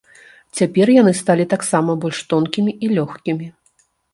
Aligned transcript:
Цяпер 0.59 0.91
яны 1.01 1.13
сталі 1.21 1.45
таксама 1.53 1.91
больш 2.07 2.19
тонкімі 2.35 2.71
і 2.87 2.93
лёгкімі. 2.99 3.47